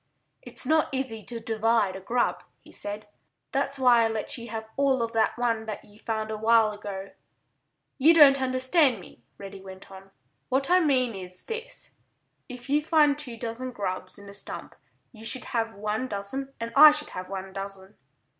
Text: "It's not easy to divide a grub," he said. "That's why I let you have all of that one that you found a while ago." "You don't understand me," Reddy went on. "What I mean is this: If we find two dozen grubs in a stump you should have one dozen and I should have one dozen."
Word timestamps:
"It's 0.41 0.65
not 0.65 0.89
easy 0.91 1.21
to 1.21 1.39
divide 1.39 1.95
a 1.95 1.99
grub," 1.99 2.43
he 2.59 2.71
said. 2.71 3.07
"That's 3.51 3.77
why 3.77 4.03
I 4.03 4.07
let 4.07 4.35
you 4.35 4.49
have 4.49 4.67
all 4.75 5.03
of 5.03 5.11
that 5.13 5.37
one 5.37 5.65
that 5.67 5.85
you 5.85 5.99
found 5.99 6.31
a 6.31 6.37
while 6.37 6.71
ago." 6.71 7.11
"You 7.99 8.15
don't 8.15 8.41
understand 8.41 8.99
me," 8.99 9.21
Reddy 9.37 9.61
went 9.61 9.91
on. 9.91 10.09
"What 10.49 10.71
I 10.71 10.79
mean 10.79 11.13
is 11.13 11.43
this: 11.43 11.91
If 12.49 12.67
we 12.67 12.81
find 12.81 13.15
two 13.15 13.37
dozen 13.37 13.69
grubs 13.73 14.17
in 14.17 14.27
a 14.27 14.33
stump 14.33 14.75
you 15.11 15.23
should 15.23 15.45
have 15.45 15.75
one 15.75 16.07
dozen 16.07 16.51
and 16.59 16.73
I 16.75 16.89
should 16.89 17.11
have 17.11 17.29
one 17.29 17.53
dozen." 17.53 17.95